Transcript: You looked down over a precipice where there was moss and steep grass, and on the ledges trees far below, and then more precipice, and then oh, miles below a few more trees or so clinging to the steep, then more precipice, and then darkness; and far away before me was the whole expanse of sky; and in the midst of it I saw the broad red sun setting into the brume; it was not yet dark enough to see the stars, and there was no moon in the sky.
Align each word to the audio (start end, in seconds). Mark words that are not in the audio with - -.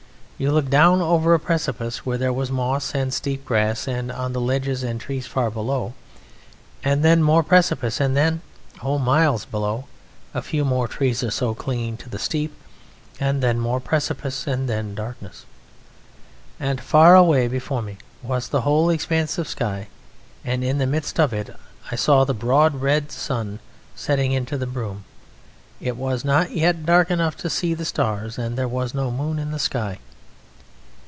You 0.41 0.51
looked 0.51 0.71
down 0.71 1.03
over 1.03 1.35
a 1.35 1.39
precipice 1.39 2.03
where 2.03 2.17
there 2.17 2.33
was 2.33 2.49
moss 2.49 2.95
and 2.95 3.13
steep 3.13 3.45
grass, 3.45 3.87
and 3.87 4.11
on 4.11 4.33
the 4.33 4.41
ledges 4.41 4.83
trees 4.97 5.27
far 5.27 5.51
below, 5.51 5.93
and 6.83 7.05
then 7.05 7.21
more 7.21 7.43
precipice, 7.43 7.99
and 8.01 8.17
then 8.17 8.41
oh, 8.81 8.97
miles 8.97 9.45
below 9.45 9.85
a 10.33 10.41
few 10.41 10.65
more 10.65 10.87
trees 10.87 11.23
or 11.23 11.29
so 11.29 11.53
clinging 11.53 11.95
to 11.97 12.09
the 12.09 12.17
steep, 12.17 12.55
then 13.19 13.59
more 13.59 13.79
precipice, 13.79 14.47
and 14.47 14.67
then 14.67 14.95
darkness; 14.95 15.45
and 16.59 16.81
far 16.81 17.15
away 17.15 17.47
before 17.47 17.83
me 17.83 17.99
was 18.23 18.47
the 18.49 18.61
whole 18.61 18.89
expanse 18.89 19.37
of 19.37 19.47
sky; 19.47 19.89
and 20.43 20.63
in 20.63 20.79
the 20.79 20.87
midst 20.87 21.19
of 21.19 21.33
it 21.33 21.55
I 21.91 21.95
saw 21.95 22.23
the 22.23 22.33
broad 22.33 22.73
red 22.81 23.11
sun 23.11 23.59
setting 23.93 24.31
into 24.31 24.57
the 24.57 24.65
brume; 24.65 25.03
it 25.79 25.95
was 25.95 26.25
not 26.25 26.49
yet 26.49 26.83
dark 26.83 27.11
enough 27.11 27.37
to 27.37 27.47
see 27.51 27.75
the 27.75 27.85
stars, 27.85 28.39
and 28.39 28.57
there 28.57 28.67
was 28.67 28.95
no 28.95 29.11
moon 29.11 29.37
in 29.37 29.51
the 29.51 29.59
sky. 29.59 29.99